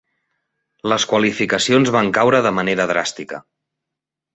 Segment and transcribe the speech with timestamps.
[0.93, 3.45] Les qualificacions van caure de manera dràstica.